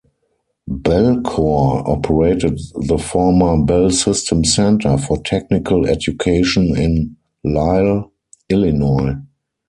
[0.67, 8.11] Bellcore operated the former Bell System Center for Technical Education in Lisle,
[8.49, 9.17] Illinois.